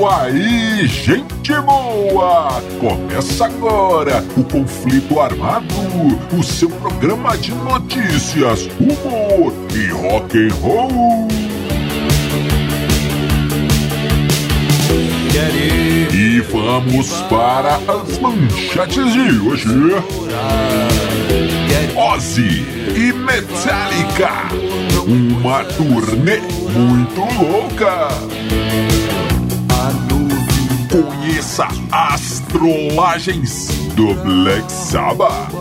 [0.00, 2.62] isso aí, gente boa!
[2.80, 5.74] Começa agora o Conflito Armado,
[6.32, 11.28] o seu programa de notícias, humor e rock and roll.
[16.12, 19.68] E vamos para as manchetes de hoje.
[21.96, 22.64] Ozzy
[22.96, 24.30] e Metallica,
[25.06, 26.38] uma turnê
[26.72, 28.08] muito louca.
[30.90, 35.52] Conheça as trollagens do Black Sabbath.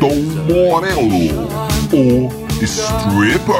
[0.00, 0.16] Tom
[0.52, 1.48] Morello,
[1.92, 2.28] o
[2.64, 3.54] stripper.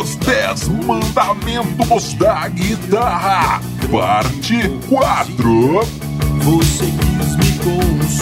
[0.00, 5.80] Os Dez Mandamentos da Guitarra, parte 4.
[6.38, 8.21] Você quis me consolar.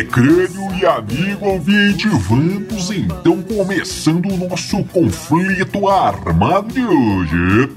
[0.00, 7.70] É, crânio e amigo ouvinte, vamos então começando o nosso conflito armado de hoje.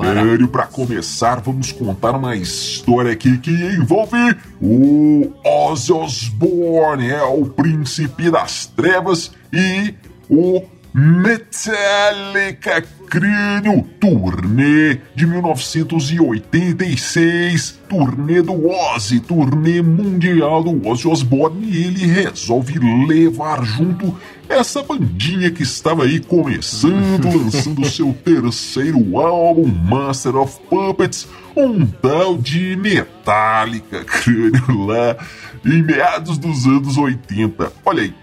[0.00, 7.44] Crânio, pra começar, vamos contar uma história aqui que envolve o Ozzy Osbourne, é o
[7.44, 9.94] príncipe das trevas, e
[10.30, 10.62] o
[10.96, 22.06] Metallica Crânio, turnê de 1986, turnê do Ozzy, turnê mundial do Ozzy Osbourne, e ele
[22.06, 22.78] resolve
[23.08, 24.16] levar junto
[24.48, 32.38] essa bandinha que estava aí começando, lançando seu terceiro álbum, Master of Puppets, um tal
[32.38, 35.16] de Metallica Crânio lá
[35.64, 37.72] em meados dos anos 80.
[37.84, 38.14] Olha aí.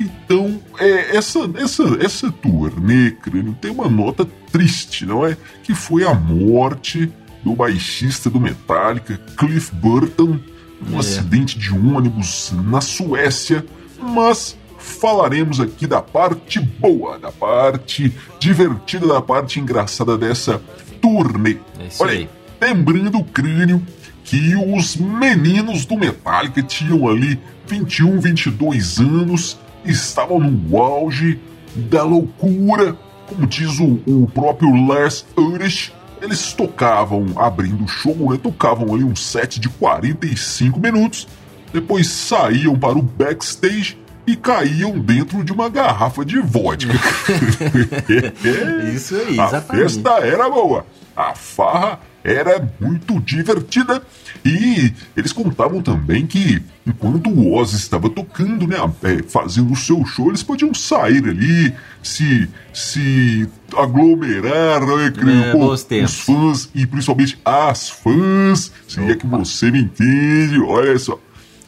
[0.00, 5.36] Então, é, essa, essa, essa turnê, crânio, tem uma nota triste, não é?
[5.62, 7.10] Que foi a morte
[7.44, 10.38] do baixista do Metallica, Cliff Burton,
[10.80, 11.00] num É.
[11.00, 13.64] acidente de ônibus na Suécia.
[14.00, 20.62] Mas falaremos aqui da parte boa, da parte divertida, da parte engraçada dessa
[21.02, 21.56] turnê.
[21.80, 22.28] É Olha aí.
[22.60, 23.82] Lembrando o crânio
[24.24, 29.58] que os meninos do Metallica tinham ali 21, 22 anos,
[29.90, 31.40] estavam no auge
[31.74, 35.92] da loucura, como diz o, o próprio Lars Ulrich.
[36.20, 41.28] Eles tocavam, abrindo o show, né, tocavam ali um set de 45 minutos,
[41.72, 43.96] depois saíam para o backstage
[44.28, 46.92] e caíam dentro de uma garrafa de vodka.
[48.94, 49.82] Isso aí, A exatamente.
[49.82, 50.84] festa era boa,
[51.16, 54.02] a farra era muito divertida
[54.44, 60.04] e eles contavam também que enquanto o Ozzy estava tocando, né, é, fazendo o seu
[60.04, 61.72] show, eles podiam sair ali,
[62.02, 65.12] se se aglomerar, né,
[65.48, 65.86] É, com os
[66.20, 71.18] fãs e principalmente as fãs, se é que você me entende, olha só.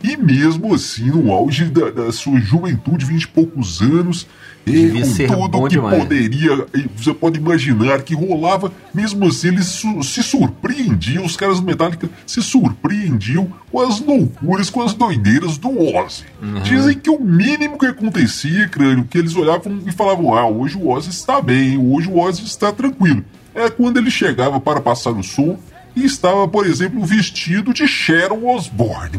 [0.03, 4.27] E mesmo assim, no auge da, da sua juventude, vinte e poucos anos,
[4.67, 4.91] e
[5.27, 5.99] com tudo que demais.
[5.99, 6.67] poderia,
[6.97, 12.09] você pode imaginar que rolava, mesmo assim eles su- se surpreendiam, os caras do Metallica
[12.27, 16.25] se surpreendiam com as loucuras, com as doideiras do Ozzy.
[16.43, 16.63] Uhum.
[16.63, 20.89] Dizem que o mínimo que acontecia, crânio, que eles olhavam e falavam, ah, hoje o
[20.89, 23.25] Ozzy está bem, hoje o Ozzy está tranquilo.
[23.55, 25.59] É quando ele chegava para passar o som
[25.95, 29.19] e estava, por exemplo, vestido de Sharon Osbourne.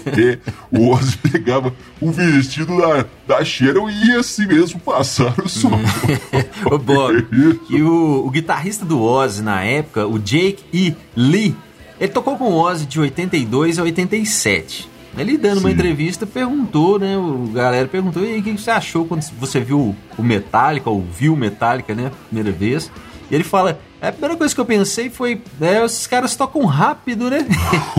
[0.70, 5.80] o Ozzy pegava o vestido da, da Sharon e ia assim mesmo passar o som.
[6.70, 7.26] Ô, Bob,
[7.70, 10.94] e o, o guitarrista do Ozzy na época, o Jake E.
[11.16, 11.54] Lee,
[12.00, 14.90] ele tocou com o Ozzy de 82 a 87.
[15.16, 15.74] Ele dando uma Sim.
[15.74, 17.16] entrevista perguntou, né?
[17.16, 21.02] O galera perguntou: e aí, o que você achou quando você viu o Metallica, ou
[21.02, 22.10] viu o Metallica, né?
[22.28, 22.90] Primeira vez.
[23.30, 23.78] E ele fala:
[24.08, 27.46] a primeira coisa que eu pensei foi: né, esses caras tocam rápido, né?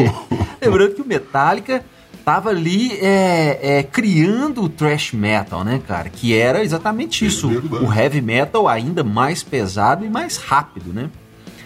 [0.61, 1.83] Lembrando que o Metallica
[2.23, 6.09] tava ali é, é, criando o thrash metal, né, cara?
[6.09, 7.49] Que era exatamente isso.
[7.49, 11.09] o heavy metal ainda mais pesado e mais rápido, né?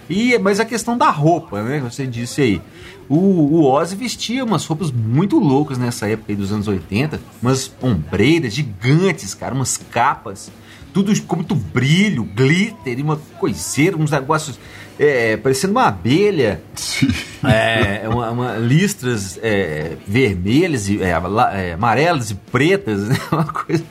[0.10, 1.80] E, mas a questão da roupa, né?
[1.80, 2.62] Você disse aí.
[3.10, 7.20] O, o Ozzy vestia umas roupas muito loucas nessa época aí dos anos 80.
[7.42, 9.56] Umas ombreiras gigantes, cara.
[9.56, 10.52] Umas capas.
[10.98, 14.60] Tudo com muito brilho, glitter e uma coiseira, uns negócios
[14.98, 16.60] é, parecendo uma abelha.
[16.74, 17.10] Sim.
[17.44, 23.16] É, uma, uma- listras é, vermelhas, e, é, é, amarelas e pretas, né?
[23.32, 23.84] Uma coisa.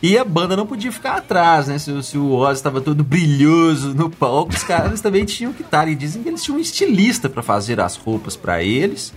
[0.00, 1.80] E a banda não podia ficar atrás, né?
[1.80, 5.88] Se, se o Ozzy estava todo brilhoso no palco, os caras também tinham que estar.
[5.88, 9.12] E dizem que eles tinham um estilista para fazer as roupas para eles.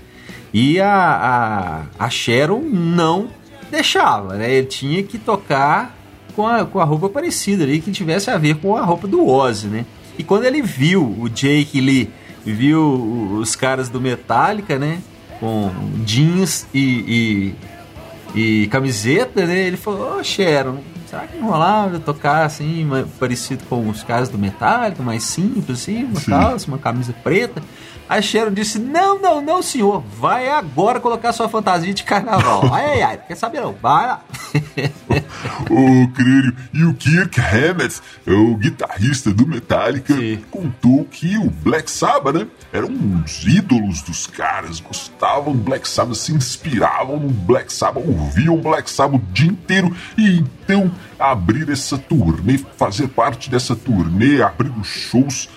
[0.52, 3.28] E a, a, a Sharon não
[3.70, 4.52] deixava, né?
[4.52, 5.95] Ele tinha que tocar
[6.36, 9.28] com a, com a roupa parecida ali, que tivesse a ver com a roupa do
[9.28, 9.86] Ozzy, né?
[10.18, 12.10] E quando ele viu o Jake Lee,
[12.46, 15.00] viu os caras do Metallica, né?
[15.40, 15.72] Com
[16.06, 17.56] jeans e,
[18.36, 19.68] e, e camiseta, né?
[19.68, 20.80] Ele falou, ô oh, Sharon,
[21.10, 22.88] será que não rolava tocar assim,
[23.20, 27.62] parecido com os caras do Metallica, mais simples, assim, uma calça, uma camisa preta?
[28.08, 30.04] A Sharon disse: Não, não, não, senhor.
[30.20, 32.64] Vai agora colocar sua fantasia de carnaval.
[32.72, 33.20] Ai, ai, ai.
[33.28, 33.74] Quer saber não?
[33.74, 34.24] Vai lá.
[35.70, 36.56] Ô, crânio.
[36.74, 40.44] E o Kirk Hammett, o guitarrista do Metallica, Sim.
[40.52, 42.48] contou que o Black Sabbath, né?
[42.72, 44.80] Eram uns ídolos dos caras.
[44.80, 49.96] Gostavam do Black Sabbath, se inspiravam no Black Sabbath, ouviam Black Sabbath o dia inteiro.
[50.18, 55.48] E então abrir essa turnê, fazer parte dessa turnê, abrir os shows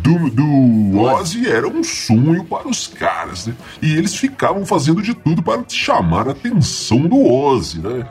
[0.00, 3.54] do, do Ozzy era um sonho para os caras, né?
[3.80, 8.06] E eles ficavam fazendo de tudo para chamar a atenção do Ozzy, né?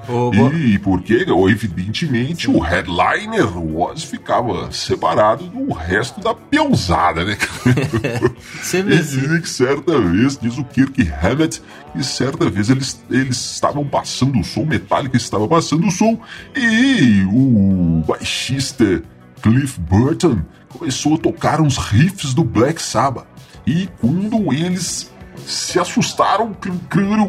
[0.56, 7.38] e porque, evidentemente, o headliner, o Ozzy, ficava separado do resto da peãozada, né?
[8.74, 11.62] e dizem que certa vez, diz o Kirk Hammett,
[11.92, 16.20] que certa vez eles, eles estavam passando o som, Metallica estava passando o som,
[16.56, 19.02] e o baixista
[19.42, 23.26] Cliff Burton começou a tocar uns riffs do Black Sabbath.
[23.66, 25.12] E quando eles
[25.46, 26.56] se assustaram,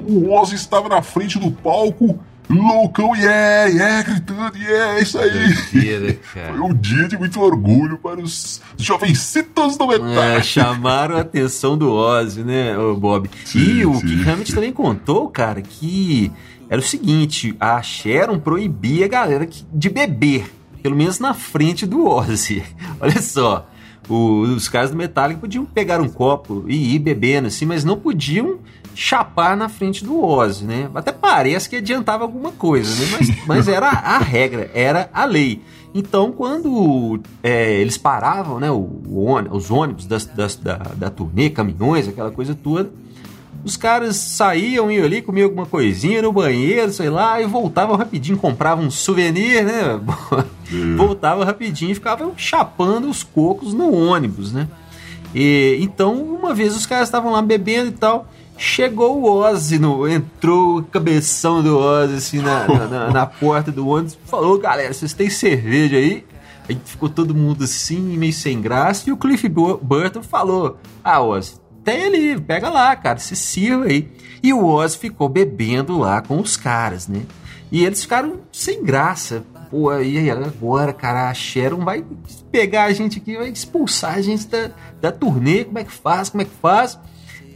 [0.06, 2.19] o Ozzy estava na frente do palco,
[2.49, 5.55] loucão, yeah, yeah, gritando, yeah, isso aí.
[6.23, 10.23] Foi um dia de muito orgulho para os jovencitos do metal.
[10.23, 13.31] É, chamaram a atenção do Ozzy, né, Bob?
[13.44, 16.31] Sim, e o que realmente também contou, cara, que
[16.73, 20.51] era o seguinte, a Sharon proibia a galera de beber
[20.83, 22.63] pelo menos na frente do Ozzy.
[22.99, 23.69] Olha só,
[24.09, 28.61] os caras do Metallica podiam pegar um copo e ir bebendo assim, mas não podiam
[28.95, 30.89] chapar na frente do Ozzy, né?
[30.95, 33.19] Até parece que adiantava alguma coisa, né?
[33.19, 35.61] Mas, mas era a regra, era a lei.
[35.95, 41.51] Então, quando é, eles paravam, né, o, o, os ônibus das, das, da, da turnê,
[41.51, 42.91] caminhões, aquela coisa toda,
[43.64, 48.37] os caras saíam, iam ali, comiam alguma coisinha no banheiro, sei lá, e voltavam rapidinho,
[48.37, 50.00] compravam um souvenir, né?
[50.97, 54.69] voltavam rapidinho e ficavam chapando os cocos no ônibus, né?
[55.35, 58.26] E, então, uma vez os caras estavam lá bebendo e tal,
[58.59, 63.87] chegou o Ozzy, no, entrou o cabeção do Ozzy assim na, na, na porta do
[63.87, 66.25] ônibus, falou, galera, vocês têm cerveja aí?
[66.69, 71.62] Aí ficou todo mundo assim, meio sem graça, e o Cliff Burton falou, ah, Ozzy,
[71.84, 74.08] tem ali, pega lá, cara, se sirva aí.
[74.43, 77.23] E o Oz ficou bebendo lá com os caras, né?
[77.70, 79.44] E eles ficaram sem graça.
[79.70, 82.05] Pô, aí agora, cara, a Sharon vai
[82.50, 84.70] pegar a gente aqui, vai expulsar a gente da,
[85.00, 86.99] da turnê, como é que faz, como é que faz?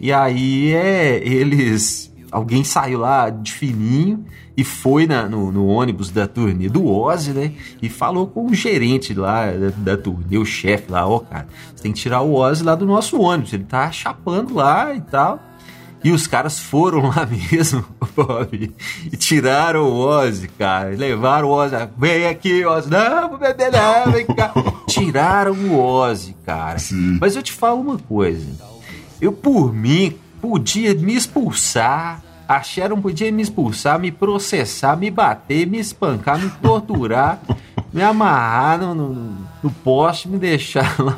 [0.01, 4.25] E aí é, eles alguém saiu lá de fininho
[4.57, 7.53] e foi na, no, no, ônibus da turnê do Ozzy, né?
[7.83, 11.47] E falou com o gerente lá da, da turnê, o chefe lá, ó, oh, cara,
[11.75, 15.01] você tem que tirar o Ozzy lá do nosso ônibus, ele tá chapando lá e
[15.01, 15.41] tal.
[16.05, 17.85] E os caras foram lá mesmo,
[18.15, 18.75] Bob,
[19.13, 20.91] e tiraram o Ozzy, cara.
[20.91, 21.75] Levaram o Ozzy.
[21.99, 22.89] Vem aqui, Ozzy.
[22.89, 24.53] Não, vou beber não, vem cá.
[24.87, 26.79] tiraram o Ozzy, cara.
[26.79, 27.19] Sim.
[27.21, 28.47] Mas eu te falo uma coisa.
[29.21, 32.23] Eu, por mim, podia me expulsar.
[32.49, 37.41] A Sharon podia me expulsar, me processar, me bater, me espancar, me torturar,
[37.93, 41.17] me amarrar no, no, no poste, me deixar lá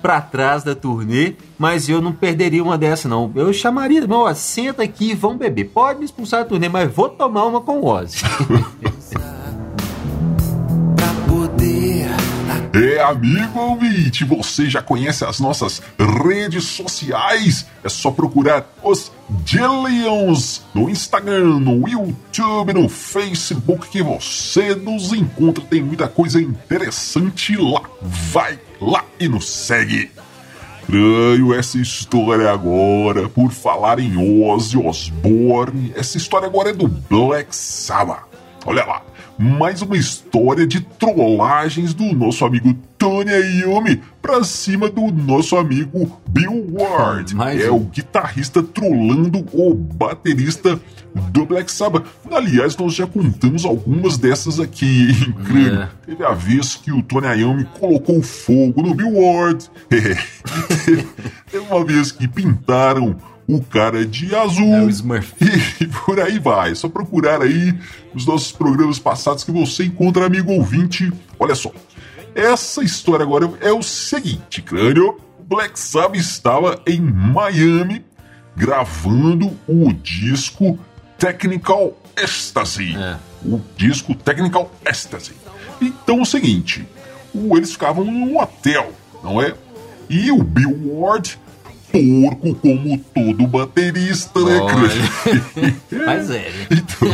[0.00, 3.30] para trás da turnê, mas eu não perderia uma dessa não.
[3.34, 5.64] Eu chamaria, não, ó, senta aqui e vamos beber.
[5.64, 8.22] Pode me expulsar da turnê, mas vou tomar uma com o Ozzy.
[12.76, 17.64] É, amigo ouvinte, você já conhece as nossas redes sociais?
[17.82, 19.10] É só procurar os
[19.46, 25.64] Jillions no Instagram, no YouTube, no Facebook que você nos encontra.
[25.64, 27.80] Tem muita coisa interessante lá.
[28.02, 30.10] Vai lá e nos segue.
[30.82, 35.94] Estranho essa história agora, por falar em Ozzy Osbourne.
[35.96, 38.24] Essa história agora é do Black Sabbath.
[38.66, 39.02] Olha lá
[39.38, 46.20] mais uma história de trollagens do nosso amigo Tony Iommi pra cima do nosso amigo
[46.28, 47.34] Bill Ward.
[47.34, 47.76] Mais é um.
[47.76, 50.80] o guitarrista trollando o baterista
[51.30, 52.06] do Black Sabbath.
[52.30, 55.08] Aliás, nós já contamos algumas dessas aqui.
[55.70, 55.88] É.
[56.06, 59.70] Teve a vez que o Tony Iommi colocou fogo no Bill Ward.
[59.88, 63.16] Teve uma vez que pintaram
[63.48, 64.74] o cara de azul.
[64.74, 65.34] É o Smurf.
[65.80, 66.72] E por aí vai.
[66.72, 67.74] É só procurar aí
[68.14, 71.12] os nossos programas passados que você encontra, amigo ouvinte.
[71.38, 71.70] Olha só.
[72.34, 75.20] Essa história agora é o seguinte, crânio.
[75.48, 78.04] Black Sabbath estava em Miami
[78.56, 80.78] gravando o disco
[81.18, 82.96] Technical Ecstasy.
[82.96, 83.16] É.
[83.44, 85.32] O disco Technical Ecstasy.
[85.80, 86.86] Então é o seguinte,
[87.34, 89.54] eles ficavam num hotel, não é?
[90.08, 91.38] E o Bill Ward,
[92.00, 95.74] porco como todo baterista, né, crânio?
[96.06, 96.66] Mas é, né?
[96.70, 97.08] Então,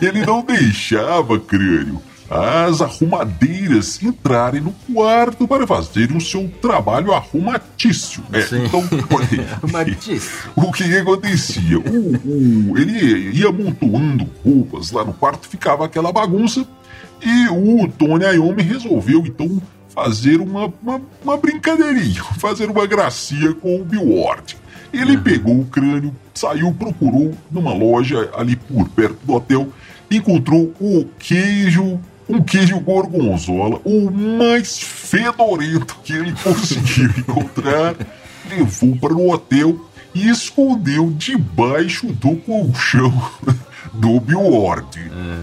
[0.00, 8.22] ele não deixava, crânio, as arrumadeiras entrarem no quarto para fazerem o seu trabalho arrumatício.
[8.32, 8.64] É, Sim.
[8.66, 8.84] então.
[9.62, 10.50] Arrumatício.
[10.54, 11.78] O que, que acontecia?
[11.78, 16.66] O, o- ele ia amontoando roupas lá no quarto, ficava aquela bagunça.
[17.24, 19.60] E o Tony Iommi resolveu então
[19.98, 24.56] fazer uma, uma, uma brincadeirinha, fazer uma gracinha com o Bill Ward.
[24.92, 29.68] Ele pegou o crânio, saiu, procurou numa loja ali por perto do hotel,
[30.08, 37.96] encontrou o queijo, um queijo gorgonzola, o mais fedorento que ele conseguiu encontrar,
[38.48, 43.12] levou para o hotel e escondeu debaixo do colchão
[43.92, 45.00] do Bill Ward,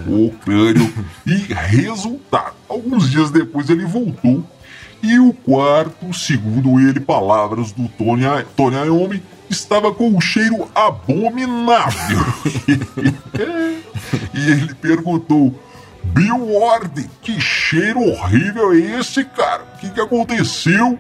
[0.08, 0.92] o crânio.
[1.26, 4.44] E resultado, alguns dias depois ele voltou
[5.06, 8.24] e o quarto, segundo ele, palavras do Tony,
[8.56, 12.26] Tony Iommi, estava com um cheiro abominável.
[14.34, 15.54] e ele perguntou:
[16.04, 19.64] Bill Ward, que cheiro horrível é esse, cara?
[19.76, 20.98] O que, que aconteceu?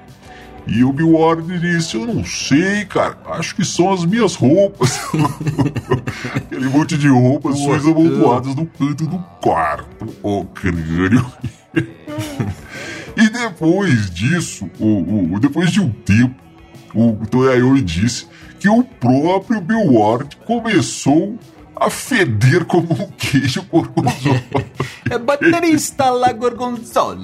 [0.68, 3.18] E o Bill Ward disse: Eu não sei, cara.
[3.32, 5.00] Acho que são as minhas roupas.
[6.36, 10.08] Aquele monte de roupas sujas amontoadas no canto do quarto.
[10.24, 11.26] Ô, crânio.
[13.16, 16.36] e depois disso, o, o- depois de um tempo,
[16.94, 17.18] o
[17.54, 18.28] Iommi disse
[18.60, 21.38] que o próprio Bill Ward começou
[21.76, 24.42] a feder como um queijo gorgonzola.
[25.08, 27.20] É baterista lá, gorgonzola.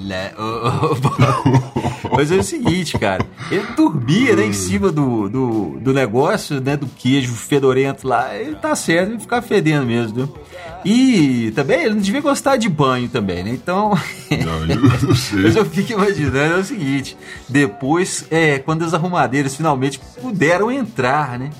[2.12, 3.26] Mas é o seguinte, cara.
[3.50, 8.36] Ele dormia, né, em cima do, do, do negócio, né, do queijo fedorento lá.
[8.36, 10.34] Ele tá certo, ele ficar fedendo mesmo, viu?
[10.84, 13.50] E também ele não devia gostar de banho também, né?
[13.50, 13.98] Então.
[14.30, 14.66] Não,
[15.08, 15.42] eu sei.
[15.42, 17.16] Mas eu fico imaginando é o seguinte:
[17.48, 21.50] depois, é, quando as arrumadeiras finalmente puderam entrar, né?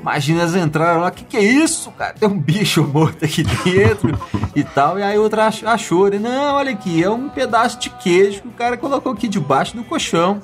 [0.00, 2.14] Imagina elas entraram lá, o que, que é isso, cara?
[2.18, 4.18] Tem um bicho morto aqui dentro
[4.56, 4.98] e tal.
[4.98, 6.18] E aí outra ach- achou, né?
[6.18, 9.84] Não, olha aqui, é um pedaço de queijo que o cara colocou aqui debaixo do
[9.84, 10.40] colchão.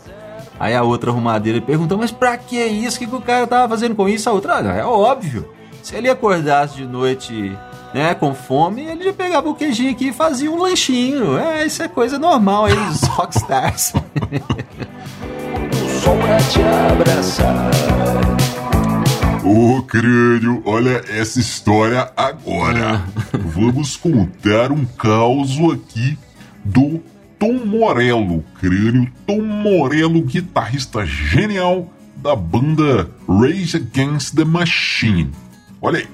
[0.60, 2.96] Aí a outra arrumadeira perguntou, mas pra que isso?
[2.96, 4.28] O que, que o cara tava fazendo com isso?
[4.28, 5.48] A outra, olha, é óbvio.
[5.82, 7.56] Se ele acordasse de noite,
[7.94, 11.38] né, com fome, ele já pegava o queijinho aqui e fazia um lanchinho.
[11.38, 13.92] É, isso é coisa normal aí dos rockstars.
[16.02, 16.60] Só pra te
[16.92, 17.70] abraçar.
[19.48, 23.04] Ô crânio, olha essa história agora.
[23.54, 26.18] Vamos contar um caos aqui
[26.64, 27.00] do
[27.38, 29.08] Tom Morello, crânio.
[29.24, 35.30] Tom Morello, guitarrista genial da banda Rage Against the Machine.
[35.80, 36.08] Olha aí.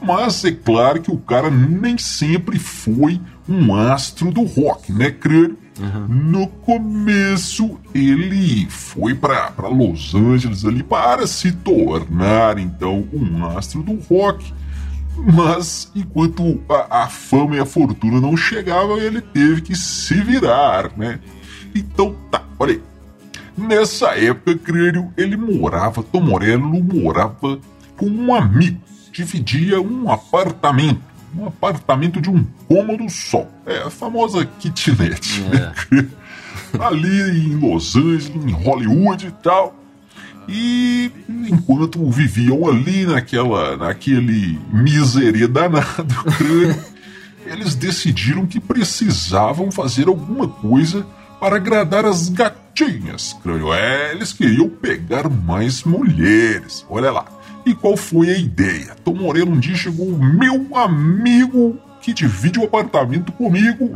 [0.00, 3.20] Mas é claro que o cara nem sempre foi
[3.50, 5.58] um astro do rock, né, crânio?
[6.08, 13.94] No começo, ele foi para Los Angeles ali para se tornar então um astro do
[13.94, 14.52] rock.
[15.16, 20.90] Mas enquanto a, a fama e a fortuna não chegavam, ele teve que se virar,
[20.96, 21.18] né?
[21.74, 22.82] Então tá, olha aí.
[23.56, 27.58] Nessa época, crânio, ele morava, Tom Morello morava
[27.96, 28.80] com um amigo,
[29.12, 31.02] dividia um apartamento,
[31.36, 35.72] um apartamento de um cômodo só, é a famosa kitnet, né?
[36.78, 39.76] ali em Los Angeles, em Hollywood e tal.
[40.48, 46.84] E enquanto viviam ali naquela, naquele miserê danado, crânio,
[47.46, 51.06] eles decidiram que precisavam fazer alguma coisa
[51.38, 53.72] para agradar as gatinhas, crânio.
[53.72, 56.84] É, eles queriam pegar mais mulheres.
[56.88, 57.39] Olha lá.
[57.64, 58.96] E qual foi a ideia?
[59.04, 63.90] Tom Moreno um dia chegou, meu amigo que divide o apartamento comigo,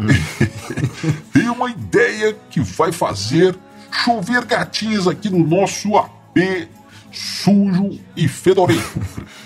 [1.33, 3.57] tem uma ideia que vai fazer
[3.91, 6.69] chover gatinhas aqui no nosso AP
[7.11, 9.01] sujo e fedorento.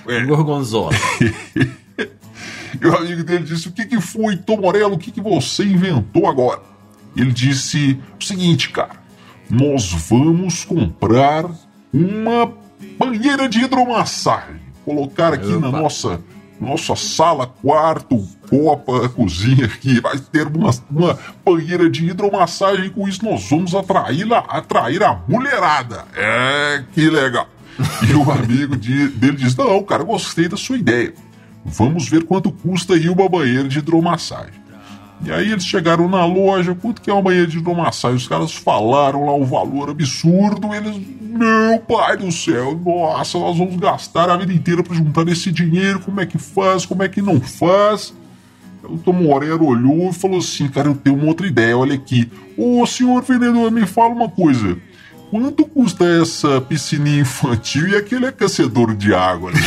[0.06, 0.92] É, Gorgonzola.
[2.80, 4.94] e o amigo dele disse: O que, que foi, Tom Morello?
[4.94, 6.62] O que, que você inventou agora?
[7.16, 8.96] Ele disse o seguinte, cara:
[9.50, 11.44] Nós vamos comprar
[11.92, 12.52] uma
[12.99, 14.61] banheira de hidromassagem.
[14.85, 15.80] Colocar aqui na Opa.
[15.80, 16.20] nossa,
[16.61, 20.00] nossa sala, quarto, copa, cozinha aqui.
[20.00, 22.90] Vai ter uma, uma banheira de hidromassagem.
[22.90, 26.04] Com isso, nós vamos atrair, a- atrair a mulherada.
[26.16, 27.49] É, que legal.
[28.08, 31.12] E o amigo de, dele diz: Não, cara, gostei da sua ideia.
[31.64, 34.58] Vamos ver quanto custa aí uma banheira de hidromassagem.
[35.25, 38.16] E aí eles chegaram na loja, quanto que é uma banheira de hidromassagem?
[38.16, 43.76] Os caras falaram lá o valor absurdo, eles, meu pai do céu, nossa, nós vamos
[43.76, 47.20] gastar a vida inteira para juntar esse dinheiro, como é que faz, como é que
[47.20, 48.14] não faz?
[48.84, 52.30] O Tom Morero olhou e falou assim, cara, eu tenho uma outra ideia, olha aqui.
[52.56, 54.78] Ô senhor vendedor, me fala uma coisa.
[55.30, 59.52] Quanto custa essa piscininha infantil e aquele aquecedor de água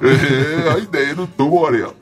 [0.00, 1.96] é a ideia do Tom Morello.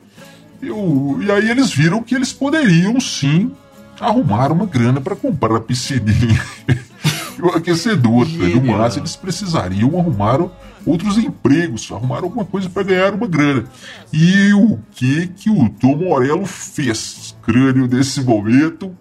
[0.61, 3.51] Eu, e aí eles viram que eles poderiam sim
[3.99, 6.43] arrumar uma grana para comprar a piscininha
[7.37, 8.27] e o aquecedor.
[8.27, 10.39] No máximo, eles precisariam arrumar
[10.85, 13.65] outros empregos, arrumar alguma coisa para ganhar uma grana.
[14.11, 17.35] E o que que o Tom Morello fez?
[17.43, 18.95] Crânio nesse momento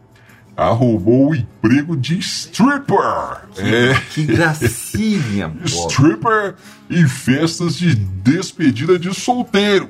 [0.56, 3.42] arrumou o emprego de stripper.
[3.54, 3.94] Que, é.
[4.10, 6.54] que gracinha, Stripper
[6.88, 9.88] em festas de despedida de solteiro.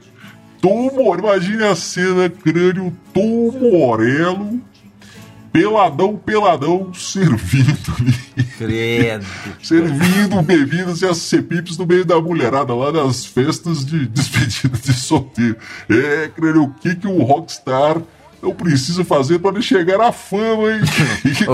[0.60, 4.60] Tom imagine a cena, crânio Tom Morello,
[5.52, 7.76] peladão, peladão, servindo
[8.58, 9.24] Credo.
[9.62, 14.92] servindo bebidas e as cepipes no meio da mulherada lá nas festas de despedida de
[14.92, 15.56] solteiro.
[15.88, 18.00] É, crânio, o que que o rockstar
[18.42, 20.80] não precisa fazer para chegar à fama, hein?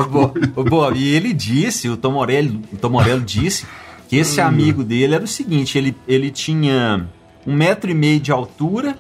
[0.57, 3.65] ô, Bob, e ele disse, o Tom Morello, o Tom Morello disse
[4.09, 4.47] que esse hum.
[4.47, 7.09] amigo dele era o seguinte, ele, ele tinha
[7.47, 8.97] um metro e meio de altura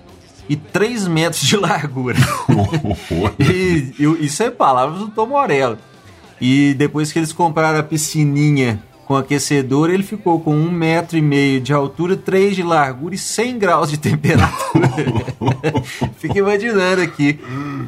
[0.49, 2.19] e três metros de largura.
[3.39, 5.79] e, e, isso é palavras do Tom Morello.
[6.41, 11.23] E depois que eles compraram a piscininha com aquecedor, ele ficou com um metro e
[11.23, 14.89] meio de altura, três de largura e 100 graus de temperatura.
[16.19, 17.39] Fica imaginando aqui.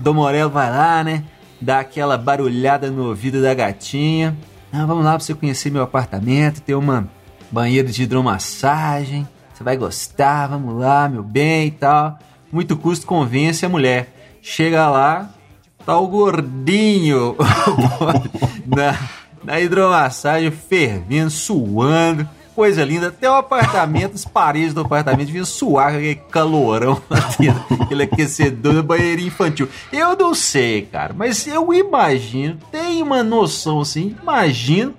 [0.02, 1.24] Tom Morello vai lá, né?
[1.60, 4.36] Dá aquela barulhada no ouvido da gatinha.
[4.72, 7.08] Ah, vamos lá pra você conhecer meu apartamento, ter uma
[7.50, 9.26] banheira de hidromassagem.
[9.64, 12.18] Vai gostar, vamos lá, meu bem e tal.
[12.52, 14.36] Muito custo convence a mulher.
[14.42, 15.30] Chega lá,
[15.86, 17.34] tá o gordinho
[18.66, 18.98] na,
[19.42, 22.28] na hidromassagem, fervendo, suando.
[22.54, 27.02] Coisa linda, até o apartamento, as paredes do apartamento vinham suar com aquele calorão
[27.80, 29.66] aquele aquecedor, banheirinho infantil.
[29.90, 34.94] Eu não sei, cara, mas eu imagino, tenho uma noção assim, imagino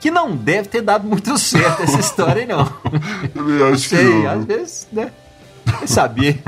[0.00, 2.70] que não deve ter dado muito certo essa história, não.
[3.34, 4.30] Eu acho Sei, que não.
[4.30, 5.10] às vezes, né?
[5.64, 6.42] Vai saber.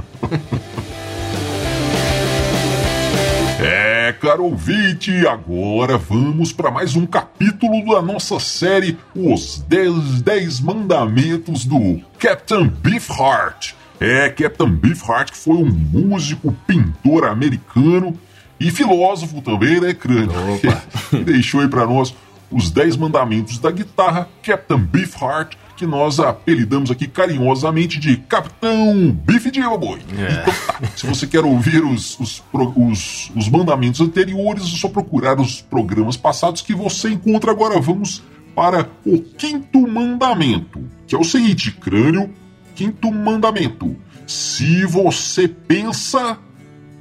[3.61, 10.61] É, caro ouvinte, agora vamos para mais um capítulo da nossa série Os 10, 10
[10.61, 13.74] Mandamentos do Captain Beefheart.
[13.98, 18.16] É, Captain Beefheart que foi um músico, pintor americano
[18.61, 20.30] e filósofo também, né, crânio?
[21.24, 22.14] Deixou aí para nós
[22.50, 29.46] os 10 mandamentos da guitarra Captain Beefheart, que nós apelidamos aqui carinhosamente de Capitão Beef
[29.46, 30.00] de Boy.
[30.18, 30.32] É.
[30.32, 35.38] Então tá, se você quer ouvir os, os, os, os mandamentos anteriores, é só procurar
[35.40, 37.52] os programas passados que você encontra.
[37.52, 38.24] Agora vamos
[38.56, 42.28] para o quinto mandamento, que é o seguinte, crânio,
[42.74, 43.96] quinto mandamento.
[44.26, 46.38] Se você pensa,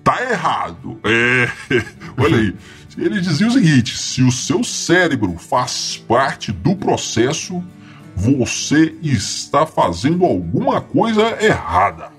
[0.04, 1.00] tá errado.
[1.04, 1.50] É,
[2.16, 2.56] olha aí.
[2.98, 7.64] Ele dizia o seguinte: se o seu cérebro faz parte do processo,
[8.16, 12.10] você está fazendo alguma coisa errada.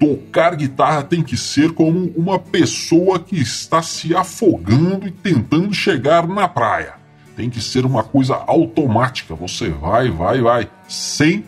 [0.00, 6.26] Tocar guitarra tem que ser como uma pessoa que está se afogando e tentando chegar
[6.26, 6.94] na praia.
[7.36, 9.34] Tem que ser uma coisa automática.
[9.34, 11.44] Você vai, vai, vai, sem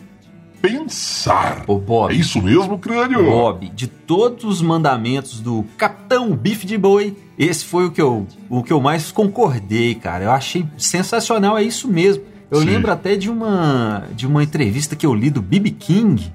[0.61, 1.63] pensar.
[1.67, 2.13] Ô, Bob.
[2.13, 3.25] É isso mesmo, crânio?
[3.25, 8.27] Bob, de todos os mandamentos do Capitão Bife de Boi, esse foi o que eu,
[8.49, 10.23] o que eu mais concordei, cara.
[10.23, 12.23] Eu achei sensacional, é isso mesmo.
[12.49, 12.65] Eu Sim.
[12.65, 15.71] lembro até de uma, de uma entrevista que eu li do B.B.
[15.71, 16.31] King.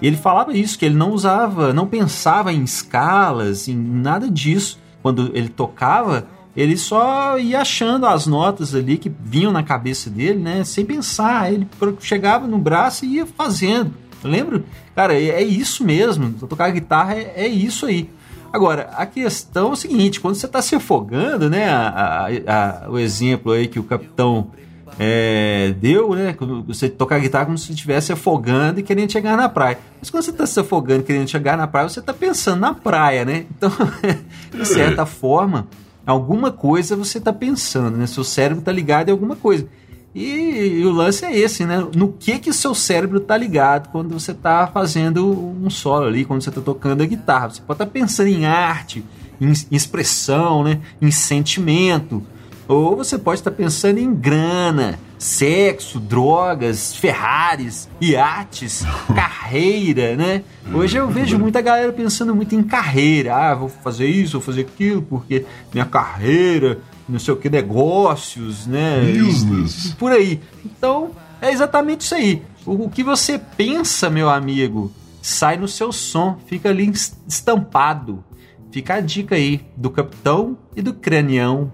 [0.00, 4.78] E ele falava isso, que ele não usava, não pensava em escalas, em nada disso.
[5.00, 10.38] Quando ele tocava, ele só ia achando as notas ali que vinham na cabeça dele,
[10.38, 10.64] né?
[10.64, 11.52] Sem pensar.
[11.52, 11.66] Ele
[12.00, 13.94] chegava no braço e ia fazendo.
[14.22, 16.32] Eu lembro, cara, é, é isso mesmo.
[16.32, 18.10] Tocar guitarra é, é, isso aí.
[18.52, 21.68] Agora, a questão é o seguinte: quando você está se afogando, né?
[21.68, 24.50] A, a, a, o exemplo aí que o capitão
[24.98, 26.34] é, deu, né?
[26.34, 29.78] Quando você tocar guitarra como se estivesse afogando e querendo chegar na praia.
[29.98, 32.74] Mas quando você está se afogando e querendo chegar na praia, você está pensando na
[32.74, 33.46] praia, né?
[33.50, 33.70] Então,
[34.52, 35.66] de certa forma
[36.04, 38.06] Alguma coisa você está pensando, né?
[38.06, 39.66] Seu cérebro está ligado em alguma coisa.
[40.14, 41.86] E, e, o lance é esse, né?
[41.94, 46.24] No que que o seu cérebro está ligado quando você está fazendo um solo ali,
[46.24, 47.48] quando você está tocando a guitarra.
[47.48, 49.02] Você pode estar tá pensando em arte,
[49.40, 50.80] em, em, expressão, né?
[51.00, 52.22] Em sentimento.
[52.68, 60.42] Ou você pode estar tá pensando em grana, sexo, drogas, Ferraris, iates, carreira, né?
[60.74, 63.34] Hoje eu vejo muita galera pensando muito em carreira.
[63.34, 66.80] Ah, vou fazer isso, vou fazer aquilo, porque minha carreira,
[67.12, 69.12] não sei o que, negócios, né?
[69.12, 69.94] Business.
[69.98, 70.40] Por aí.
[70.64, 72.42] Então, é exatamente isso aí.
[72.64, 76.90] O, o que você pensa, meu amigo, sai no seu som, fica ali
[77.28, 78.24] estampado.
[78.72, 81.70] Fica a dica aí do capitão e do cranião.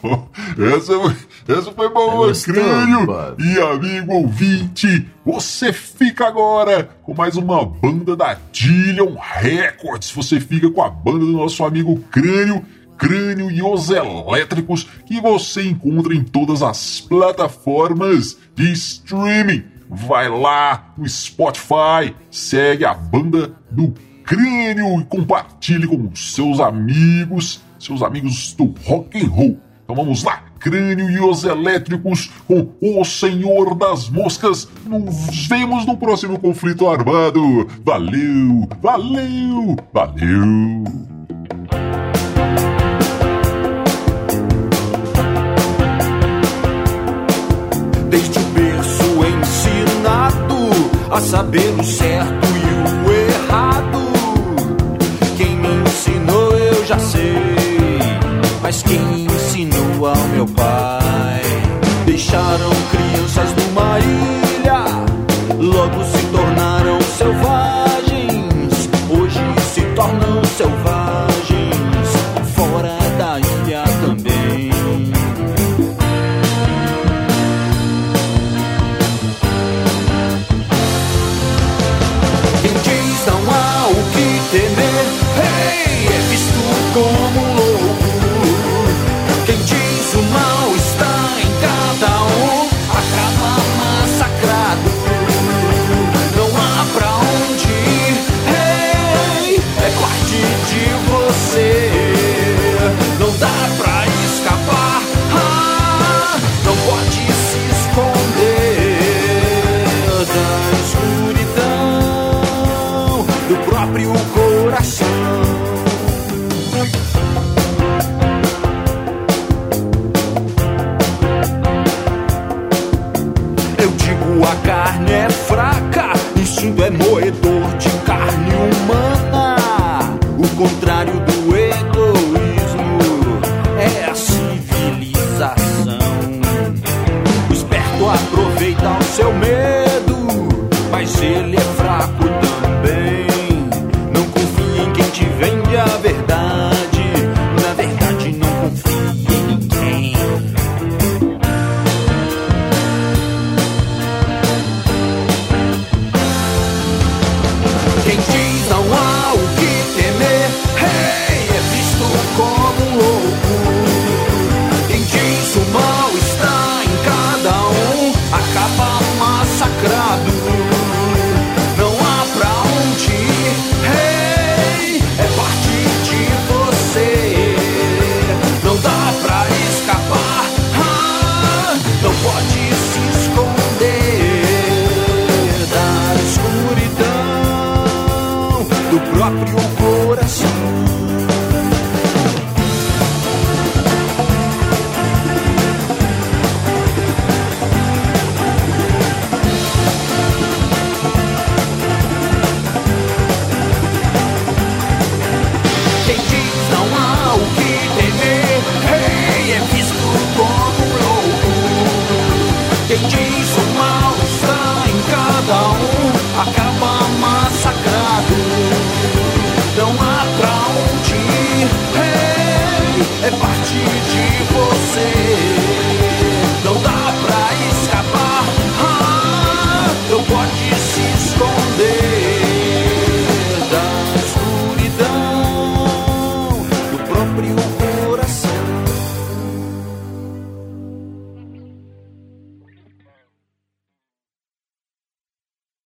[0.74, 0.94] essa,
[1.46, 3.06] essa foi boa, Gostou, crânio
[3.38, 5.06] e amigo ouvinte.
[5.26, 10.10] Você fica agora com mais uma banda da Dillion Records.
[10.12, 12.64] Você fica com a banda do nosso amigo Crânio.
[12.96, 19.64] Crânio e os Elétricos, que você encontra em todas as plataformas de streaming.
[19.88, 28.02] Vai lá no Spotify, segue a banda do Crânio e compartilhe com seus amigos, seus
[28.02, 29.60] amigos do rock and roll.
[29.84, 34.68] Então vamos lá, Crânio e os Elétricos com o Senhor das Moscas.
[34.84, 37.68] Nos vemos no próximo conflito armado.
[37.84, 41.15] Valeu, valeu, valeu.
[48.08, 50.70] Desde o berço ensinado
[51.10, 53.98] a saber o certo e o errado.
[55.36, 57.36] Quem me ensinou eu já sei,
[58.62, 61.42] mas quem ensinou ao meu pai?
[62.04, 63.05] Deixaram crianças